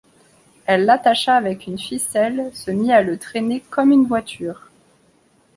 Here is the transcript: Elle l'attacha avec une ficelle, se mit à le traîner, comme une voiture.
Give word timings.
Elle 0.65 0.85
l'attacha 0.85 1.35
avec 1.35 1.67
une 1.67 1.77
ficelle, 1.77 2.49
se 2.55 2.71
mit 2.71 2.91
à 2.91 3.03
le 3.03 3.19
traîner, 3.19 3.61
comme 3.69 3.91
une 3.91 4.07
voiture. 4.07 4.71